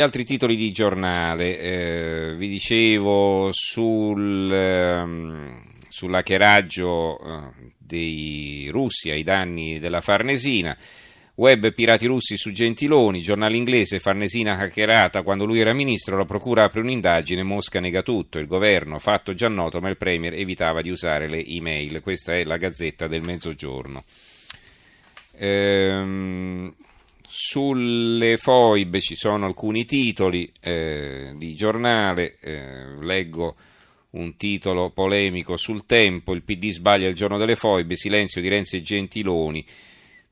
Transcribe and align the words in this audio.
Altri 0.00 0.24
titoli 0.24 0.56
di 0.56 0.72
giornale, 0.72 1.60
eh, 1.60 2.34
vi 2.34 2.48
dicevo 2.48 3.50
sul, 3.52 4.50
ehm, 4.50 5.62
sull'hackeraggio 5.90 7.20
eh, 7.20 7.72
dei 7.76 8.68
russi 8.70 9.10
ai 9.10 9.22
danni 9.22 9.78
della 9.78 10.00
Farnesina, 10.00 10.74
web 11.34 11.70
pirati 11.74 12.06
russi 12.06 12.38
su 12.38 12.50
Gentiloni, 12.50 13.20
giornale 13.20 13.58
inglese 13.58 13.98
Farnesina 13.98 14.56
hackerata. 14.56 15.20
Quando 15.20 15.44
lui 15.44 15.60
era 15.60 15.74
ministro, 15.74 16.16
la 16.16 16.24
procura 16.24 16.64
apre 16.64 16.80
un'indagine, 16.80 17.42
Mosca 17.42 17.78
nega 17.78 18.00
tutto, 18.00 18.38
il 18.38 18.46
governo 18.46 18.98
fatto 18.98 19.34
già 19.34 19.48
noto 19.48 19.82
ma 19.82 19.90
il 19.90 19.98
premier 19.98 20.32
evitava 20.32 20.80
di 20.80 20.88
usare 20.88 21.28
le 21.28 21.44
email, 21.44 22.00
questa 22.00 22.34
è 22.34 22.42
la 22.44 22.56
gazzetta 22.56 23.06
del 23.06 23.20
mezzogiorno. 23.20 24.04
Ehm, 25.36 26.74
sulle 27.32 28.38
foibe 28.38 29.00
ci 29.00 29.14
sono 29.14 29.46
alcuni 29.46 29.84
titoli 29.84 30.50
eh, 30.60 31.32
di 31.36 31.54
giornale, 31.54 32.38
eh, 32.40 32.96
leggo 33.00 33.54
un 34.12 34.34
titolo 34.36 34.90
polemico 34.90 35.56
sul 35.56 35.86
tempo, 35.86 36.34
il 36.34 36.42
PD 36.42 36.70
sbaglia 36.70 37.06
il 37.06 37.14
giorno 37.14 37.38
delle 37.38 37.54
foibe, 37.54 37.94
silenzio 37.94 38.40
di 38.40 38.48
Renzi 38.48 38.78
e 38.78 38.82
Gentiloni. 38.82 39.64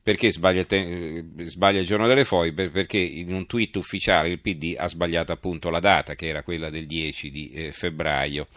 Perché 0.03 0.29
sbaglia 0.29 0.59
il, 0.59 0.65
te- 0.65 1.23
sbaglia 1.45 1.79
il, 1.79 1.85
giorno 1.85 2.05
delle 2.05 2.25
foibe? 2.25 2.67
Perché 2.67 2.97
in 2.97 3.31
un 3.31 3.45
tweet 3.45 3.77
ufficiale 3.77 4.27
il 4.27 4.39
PD 4.39 4.75
ha 4.77 4.89
sbagliato 4.89 5.31
appunto 5.31 5.69
la 5.69 5.79
data, 5.79 6.15
che 6.15 6.27
era 6.27 6.43
quella 6.43 6.69
del 6.69 6.85
10 6.85 7.31
di 7.31 7.49
eh, 7.51 7.71
febbraio. 7.71 8.47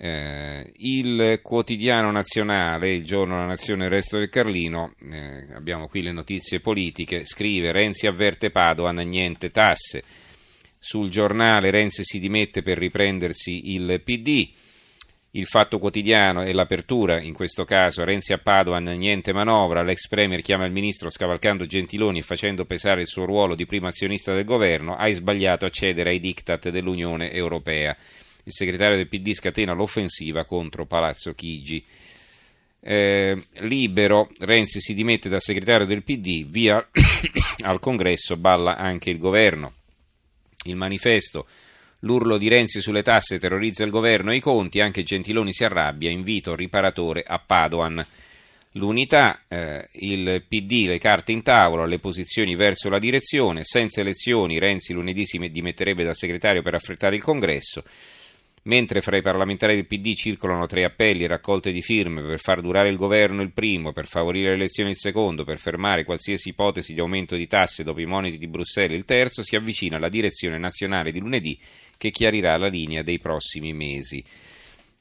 Eh, 0.00 0.72
il 0.76 1.40
quotidiano 1.42 2.12
nazionale, 2.12 2.94
il 2.94 3.02
giorno 3.02 3.34
della 3.34 3.48
nazione 3.48 3.86
il 3.86 3.90
resto 3.90 4.16
del 4.16 4.28
Carlino, 4.28 4.94
eh, 5.10 5.52
abbiamo 5.54 5.88
qui 5.88 6.02
le 6.02 6.12
notizie 6.12 6.60
politiche, 6.60 7.24
scrive 7.24 7.72
Renzi 7.72 8.06
avverte 8.06 8.50
Padoan, 8.50 8.94
niente 8.98 9.50
tasse. 9.50 10.04
Sul 10.78 11.10
giornale 11.10 11.70
Renzi 11.70 12.04
si 12.04 12.20
dimette 12.20 12.62
per 12.62 12.78
riprendersi 12.78 13.74
il 13.74 14.00
PD. 14.04 14.48
Il 15.32 15.46
fatto 15.46 15.80
quotidiano 15.80 16.44
e 16.44 16.52
l'apertura, 16.52 17.20
in 17.20 17.32
questo 17.32 17.64
caso 17.64 18.04
Renzi 18.04 18.32
a 18.32 18.38
Padoan, 18.38 18.84
niente 18.84 19.32
manovra, 19.32 19.82
l'ex 19.82 20.06
premier 20.06 20.42
chiama 20.42 20.64
il 20.64 20.72
ministro 20.72 21.10
scavalcando 21.10 21.66
Gentiloni 21.66 22.20
e 22.20 22.22
facendo 22.22 22.64
pesare 22.66 23.00
il 23.00 23.08
suo 23.08 23.24
ruolo 23.24 23.56
di 23.56 23.66
primo 23.66 23.88
azionista 23.88 24.32
del 24.32 24.44
governo, 24.44 24.94
hai 24.94 25.12
sbagliato 25.12 25.66
a 25.66 25.70
cedere 25.70 26.10
ai 26.10 26.20
diktat 26.20 26.70
dell'Unione 26.70 27.32
Europea 27.32 27.96
il 28.48 28.54
segretario 28.54 28.96
del 28.96 29.08
PD 29.08 29.34
scatena 29.34 29.74
l'offensiva 29.74 30.44
contro 30.44 30.86
Palazzo 30.86 31.34
Chigi. 31.34 31.84
Eh, 32.80 33.36
libero, 33.58 34.30
Renzi 34.38 34.80
si 34.80 34.94
dimette 34.94 35.28
da 35.28 35.38
segretario 35.38 35.86
del 35.86 36.02
PD, 36.02 36.46
via 36.46 36.88
al 37.64 37.78
congresso, 37.78 38.36
balla 38.36 38.78
anche 38.78 39.10
il 39.10 39.18
governo. 39.18 39.74
Il 40.64 40.76
manifesto, 40.76 41.46
l'urlo 42.00 42.38
di 42.38 42.48
Renzi 42.48 42.80
sulle 42.80 43.02
tasse 43.02 43.38
terrorizza 43.38 43.84
il 43.84 43.90
governo 43.90 44.32
e 44.32 44.36
i 44.36 44.40
conti, 44.40 44.80
anche 44.80 45.02
Gentiloni 45.02 45.52
si 45.52 45.64
arrabbia, 45.64 46.10
invito 46.10 46.56
riparatore 46.56 47.22
a 47.26 47.38
Padoan. 47.38 48.04
L'unità, 48.72 49.42
eh, 49.48 49.88
il 50.00 50.42
PD, 50.48 50.86
le 50.86 50.98
carte 50.98 51.32
in 51.32 51.42
tavola, 51.42 51.84
le 51.84 51.98
posizioni 51.98 52.54
verso 52.54 52.88
la 52.88 52.98
direzione, 52.98 53.62
senza 53.64 54.00
elezioni 54.00 54.58
Renzi 54.58 54.94
lunedì 54.94 55.26
si 55.26 55.38
dimetterebbe 55.50 56.04
da 56.04 56.14
segretario 56.14 56.62
per 56.62 56.74
affrettare 56.74 57.16
il 57.16 57.22
congresso. 57.22 57.84
Mentre 58.64 59.00
fra 59.00 59.16
i 59.16 59.22
parlamentari 59.22 59.74
del 59.74 59.86
PD 59.86 60.14
circolano 60.14 60.66
tre 60.66 60.84
appelli 60.84 61.24
e 61.24 61.28
raccolte 61.28 61.72
di 61.72 61.80
firme 61.80 62.22
per 62.22 62.40
far 62.40 62.60
durare 62.60 62.88
il 62.88 62.96
governo 62.96 63.42
il 63.42 63.52
primo, 63.52 63.92
per 63.92 64.06
favorire 64.06 64.48
le 64.50 64.54
elezioni 64.54 64.90
il 64.90 64.96
secondo, 64.96 65.44
per 65.44 65.58
fermare 65.58 66.04
qualsiasi 66.04 66.50
ipotesi 66.50 66.92
di 66.92 67.00
aumento 67.00 67.36
di 67.36 67.46
tasse 67.46 67.84
dopo 67.84 68.00
i 68.00 68.06
moniti 68.06 68.38
di 68.38 68.48
Bruxelles 68.48 68.96
il 68.96 69.04
terzo, 69.04 69.42
si 69.42 69.56
avvicina 69.56 69.98
la 69.98 70.08
direzione 70.08 70.58
nazionale 70.58 71.12
di 71.12 71.20
lunedì 71.20 71.58
che 71.96 72.10
chiarirà 72.10 72.56
la 72.56 72.68
linea 72.68 73.02
dei 73.02 73.18
prossimi 73.18 73.72
mesi. 73.72 74.22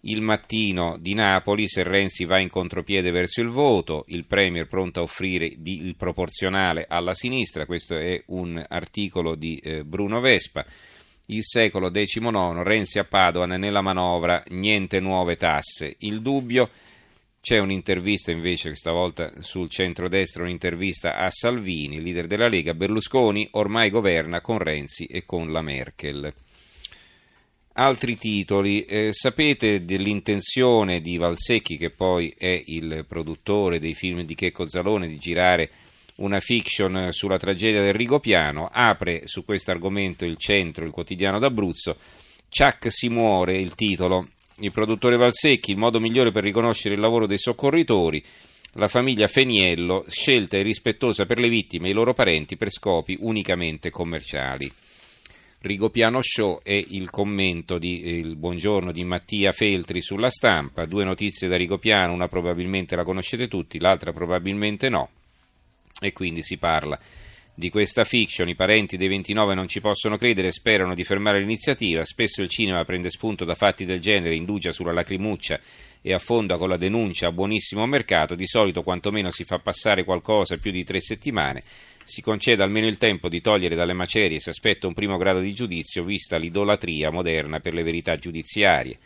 Il 0.01 0.21
mattino 0.21 0.97
di 0.99 1.15
Napoli, 1.15 1.67
se 1.67 1.83
Renzi 1.83 2.23
va 2.23 2.37
in 2.37 2.49
contropiede 2.49 3.11
verso 3.11 3.41
il 3.41 3.49
voto, 3.49 4.05
il 4.09 4.25
Premier 4.25 4.67
pronto 4.67 4.99
a 4.99 5.03
offrire 5.03 5.45
il 5.45 5.95
proporzionale 5.97 6.85
alla 6.87 7.13
sinistra, 7.13 7.65
questo 7.65 7.97
è 7.97 8.21
un 8.27 8.63
articolo 8.69 9.35
di 9.35 9.57
eh, 9.57 9.83
Bruno 9.83 10.19
Vespa 10.19 10.65
il 11.27 11.43
secolo 11.43 11.91
XIX, 11.91 12.61
Renzi 12.61 12.99
a 12.99 13.03
Padoan 13.03 13.49
nella 13.59 13.81
manovra, 13.81 14.41
niente 14.49 14.99
nuove 14.99 15.35
tasse. 15.35 15.95
Il 15.99 16.21
dubbio, 16.21 16.69
c'è 17.41 17.59
un'intervista 17.59 18.31
invece 18.31 18.69
questa 18.69 18.91
volta 18.91 19.31
sul 19.41 19.69
centrodestra, 19.69 20.43
un'intervista 20.43 21.17
a 21.17 21.29
Salvini, 21.29 22.01
leader 22.01 22.27
della 22.27 22.47
Lega, 22.47 22.73
Berlusconi 22.73 23.47
ormai 23.51 23.89
governa 23.89 24.41
con 24.41 24.57
Renzi 24.57 25.05
e 25.05 25.25
con 25.25 25.51
la 25.51 25.61
Merkel. 25.61 26.33
Altri 27.73 28.17
titoli, 28.17 28.85
eh, 28.85 29.09
sapete 29.11 29.85
dell'intenzione 29.85 30.99
di 30.99 31.17
Valsecchi, 31.17 31.77
che 31.77 31.89
poi 31.89 32.33
è 32.35 32.63
il 32.67 33.05
produttore 33.07 33.79
dei 33.79 33.93
film 33.93 34.21
di 34.21 34.33
Checco 34.33 34.67
Zalone, 34.67 35.07
di 35.07 35.17
girare 35.17 35.69
una 36.17 36.39
fiction 36.39 37.09
sulla 37.11 37.37
tragedia 37.37 37.81
del 37.81 37.93
Rigopiano, 37.93 38.69
apre 38.71 39.23
su 39.25 39.45
questo 39.45 39.71
argomento 39.71 40.25
il 40.25 40.37
centro, 40.37 40.85
il 40.85 40.91
quotidiano 40.91 41.39
d'Abruzzo, 41.39 41.97
Chuck 42.49 42.91
si 42.91 43.09
muore, 43.09 43.57
il 43.57 43.75
titolo, 43.75 44.27
il 44.59 44.71
produttore 44.71 45.17
Valsecchi, 45.17 45.71
il 45.71 45.77
modo 45.77 45.99
migliore 45.99 46.31
per 46.31 46.43
riconoscere 46.43 46.95
il 46.95 47.01
lavoro 47.01 47.27
dei 47.27 47.37
soccorritori, 47.37 48.23
la 48.73 48.87
famiglia 48.87 49.27
Feniello, 49.27 50.05
scelta 50.07 50.57
irrispettosa 50.57 51.25
per 51.25 51.39
le 51.39 51.49
vittime 51.49 51.87
e 51.87 51.91
i 51.91 51.93
loro 51.93 52.13
parenti 52.13 52.57
per 52.57 52.71
scopi 52.71 53.17
unicamente 53.19 53.89
commerciali. 53.89 54.71
Rigopiano 55.59 56.21
Show 56.21 56.59
è 56.63 56.83
il 56.89 57.09
commento 57.09 57.77
di 57.77 58.07
il 58.07 58.35
buongiorno 58.35 58.91
di 58.91 59.03
Mattia 59.03 59.51
Feltri 59.51 60.01
sulla 60.01 60.29
stampa, 60.29 60.85
due 60.85 61.03
notizie 61.03 61.47
da 61.47 61.57
Rigopiano, 61.57 62.13
una 62.13 62.27
probabilmente 62.27 62.95
la 62.95 63.03
conoscete 63.03 63.47
tutti, 63.47 63.79
l'altra 63.79 64.11
probabilmente 64.11 64.89
no 64.89 65.09
e 65.99 66.13
quindi 66.13 66.43
si 66.43 66.57
parla 66.57 66.99
di 67.59 67.71
questa 67.71 68.03
fiction. 68.03 68.47
I 68.47 68.55
parenti 68.55 68.97
dei 68.97 69.07
29 69.07 69.55
non 69.55 69.67
ci 69.67 69.81
possono 69.81 70.15
credere 70.15 70.51
sperano 70.51 70.93
di 70.93 71.03
fermare 71.03 71.39
l'iniziativa. 71.39 72.05
Spesso 72.05 72.43
il 72.43 72.49
cinema 72.49 72.85
prende 72.85 73.09
spunto 73.09 73.45
da 73.45 73.55
fatti 73.55 73.83
del 73.83 73.99
genere, 73.99 74.35
indugia 74.35 74.71
sulla 74.71 74.91
lacrimuccia 74.91 75.59
e 76.03 76.13
affonda 76.13 76.57
con 76.57 76.69
la 76.69 76.77
denuncia 76.77 77.27
a 77.27 77.31
buonissimo 77.31 77.83
mercato. 77.87 78.35
Di 78.35 78.45
solito, 78.45 78.83
quantomeno, 78.83 79.31
si 79.31 79.43
fa 79.43 79.57
passare 79.57 80.03
qualcosa 80.03 80.57
più 80.57 80.69
di 80.69 80.83
tre 80.83 81.01
settimane. 81.01 81.63
Si 82.03 82.21
concede 82.21 82.61
almeno 82.61 82.85
il 82.85 82.99
tempo 82.99 83.27
di 83.27 83.41
togliere 83.41 83.75
dalle 83.75 83.93
macerie, 83.93 84.39
si 84.39 84.49
aspetta 84.49 84.85
un 84.85 84.93
primo 84.93 85.17
grado 85.17 85.39
di 85.39 85.53
giudizio, 85.53 86.03
vista 86.03 86.37
l'idolatria 86.37 87.09
moderna 87.09 87.59
per 87.59 87.73
le 87.73 87.83
verità 87.83 88.15
giudiziarie. 88.17 88.97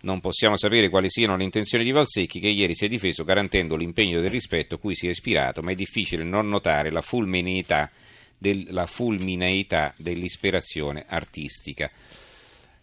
Non 0.00 0.20
possiamo 0.20 0.56
sapere 0.56 0.88
quali 0.88 1.10
siano 1.10 1.36
le 1.36 1.42
intenzioni 1.42 1.82
di 1.82 1.90
Valsecchi 1.90 2.38
che 2.38 2.48
ieri 2.48 2.74
si 2.74 2.84
è 2.84 2.88
difeso 2.88 3.24
garantendo 3.24 3.74
l'impegno 3.74 4.20
del 4.20 4.30
rispetto 4.30 4.78
cui 4.78 4.94
si 4.94 5.06
è 5.06 5.10
ispirato, 5.10 5.60
ma 5.60 5.72
è 5.72 5.74
difficile 5.74 6.22
non 6.22 6.48
notare 6.48 6.90
la 6.90 7.00
fulmineità, 7.00 7.90
del, 8.36 8.68
la 8.70 8.86
fulmineità 8.86 9.92
dell'ispirazione 9.96 11.04
artistica. 11.08 11.90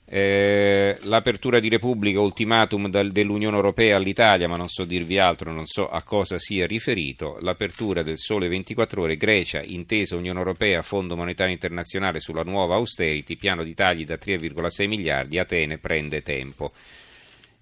Eh, 0.07 0.97
l'apertura 1.03 1.59
di 1.59 1.67
Repubblica, 1.67 2.19
ultimatum 2.19 2.89
dal, 2.89 3.11
dell'Unione 3.11 3.55
Europea 3.55 3.95
all'Italia, 3.95 4.47
ma 4.47 4.55
non 4.55 4.67
so 4.67 4.85
dirvi 4.85 5.17
altro, 5.17 5.51
non 5.51 5.65
so 5.65 5.87
a 5.89 6.03
cosa 6.03 6.37
sia 6.37 6.67
riferito. 6.67 7.37
L'apertura 7.39 8.03
del 8.03 8.19
Sole 8.19 8.47
24 8.47 9.01
Ore, 9.01 9.17
Grecia, 9.17 9.63
intesa 9.63 10.15
Unione 10.15 10.37
Europea, 10.37 10.83
Fondo 10.83 11.15
Monetario 11.15 11.53
Internazionale 11.53 12.19
sulla 12.19 12.43
nuova 12.43 12.75
austerity, 12.75 13.35
piano 13.35 13.63
di 13.63 13.73
tagli 13.73 14.03
da 14.03 14.15
3,6 14.15 14.87
miliardi, 14.87 15.39
Atene 15.39 15.79
prende 15.79 16.21
tempo. 16.21 16.71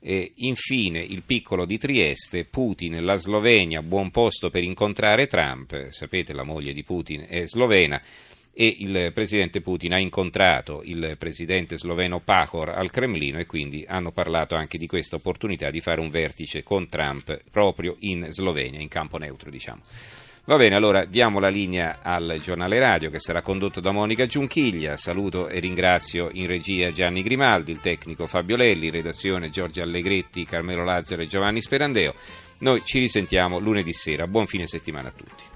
E 0.06 0.34
infine 0.36 1.00
il 1.00 1.24
piccolo 1.26 1.64
di 1.64 1.78
Trieste, 1.78 2.44
Putin, 2.44 3.06
la 3.06 3.16
Slovenia, 3.16 3.82
buon 3.82 4.12
posto 4.12 4.50
per 4.50 4.62
incontrare 4.62 5.28
Trump, 5.28 5.92
sapete 5.92 6.34
la 6.34 6.44
moglie 6.44 6.74
di 6.74 6.84
Putin 6.84 7.26
è 7.26 7.46
slovena, 7.46 8.02
e 8.52 8.76
il 8.80 9.12
presidente 9.14 9.62
Putin 9.62 9.94
ha 9.94 9.98
incontrato 9.98 10.82
il 10.84 11.16
presidente 11.18 11.78
sloveno 11.78 12.20
Pahor 12.20 12.70
al 12.70 12.92
Cremlino 12.92 13.40
e 13.40 13.46
quindi 13.46 13.86
hanno 13.88 14.12
parlato 14.12 14.56
anche 14.56 14.78
di 14.78 14.88
questa 14.88 15.16
opportunità 15.16 15.72
di 15.72 15.80
fare 15.80 16.02
un 16.02 16.10
vertice 16.10 16.64
con 16.64 16.90
Trump 16.90 17.42
proprio 17.50 17.96
in 18.00 18.28
Slovenia, 18.30 18.82
in 18.82 18.90
campo 18.90 19.18
neutro 19.18 19.50
diciamo. 19.50 19.84
Va 20.46 20.58
bene, 20.58 20.76
allora 20.76 21.06
diamo 21.06 21.40
la 21.40 21.48
linea 21.48 22.00
al 22.02 22.38
giornale 22.44 22.78
radio 22.78 23.10
che 23.10 23.22
sarà 23.22 23.42
condotto 23.42 23.80
da 23.80 23.92
Monica 23.92 24.26
Giunchiglia. 24.26 24.98
Saluto 24.98 25.48
e 25.48 25.60
ringrazio 25.60 26.28
in 26.34 26.48
regia 26.48 26.92
Gianni 26.92 27.24
Grimaldi, 27.24 27.72
il 27.72 27.80
tecnico 27.80 28.28
Fabio 28.28 28.58
Lelli, 28.58 28.90
redazione 28.90 29.50
Giorgio 29.50 29.84
Allegretti, 29.84 30.44
Carmelo 30.44 30.84
Lazzaro 30.84 31.22
e 31.22 31.28
Giovanni 31.28 31.62
Sperandeo. 31.62 32.14
Noi 32.60 32.82
ci 32.84 33.00
risentiamo 33.00 33.58
lunedì 33.58 33.94
sera. 33.94 34.28
Buon 34.28 34.46
fine 34.46 34.68
settimana 34.68 35.08
a 35.08 35.14
tutti. 35.16 35.53